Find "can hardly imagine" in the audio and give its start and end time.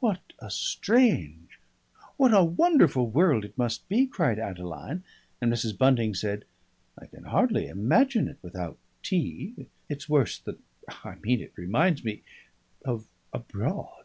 7.06-8.28